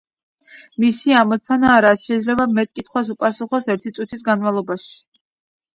მისი 0.83 1.13
ამოცანაა, 1.17 1.83
რაც 1.87 2.07
შეიძლება 2.07 2.49
მეტ 2.57 2.75
კითხვას 2.81 3.15
უპასუხოს 3.17 3.73
ერთი 3.77 3.95
წუთის 4.01 4.29
განმავლობაში. 4.33 4.95